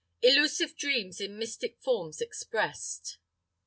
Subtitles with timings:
[0.23, 3.19] Illusive dreams in mystic forms expressed.